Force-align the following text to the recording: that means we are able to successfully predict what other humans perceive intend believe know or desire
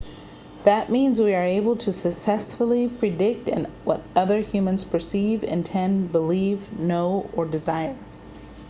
that 0.63 0.89
means 0.89 1.21
we 1.21 1.35
are 1.35 1.43
able 1.43 1.75
to 1.75 1.93
successfully 1.93 2.87
predict 2.89 3.47
what 3.83 4.01
other 4.15 4.39
humans 4.39 4.83
perceive 4.83 5.43
intend 5.43 6.11
believe 6.11 6.73
know 6.79 7.29
or 7.33 7.45
desire 7.45 7.95